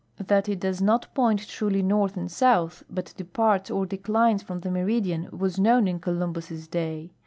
[0.17, 5.31] That it docs not point tridy north and sontli hut deiiartsor declines from the lueriilian
[5.31, 7.11] was known inCohmi biis' day.